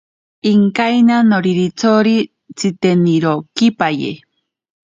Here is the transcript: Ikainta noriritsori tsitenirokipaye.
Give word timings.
Ikainta 0.51 1.17
noriritsori 1.29 2.15
tsitenirokipaye. 2.57 4.09